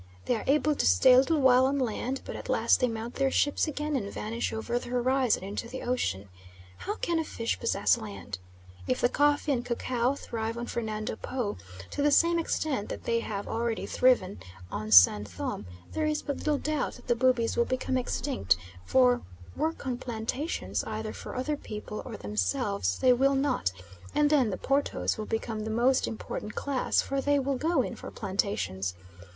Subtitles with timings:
[0.25, 3.13] They are able to stay a little while on land, but at last they mount
[3.13, 6.27] their ships again and vanish over the horizon into the ocean.
[6.77, 8.39] How can a fish possess land?"
[8.87, 11.55] If the coffee and cacao thrive on Fernando Po
[11.91, 14.39] to the same extent that they have already thriven
[14.71, 19.21] on San Thome there is but little doubt that the Bubis will become extinct; for
[19.55, 23.71] work on plantations, either for other people, or themselves, they will not,
[24.15, 27.95] and then the Portos will become the most important class, for they will go in
[27.95, 28.95] for plantations.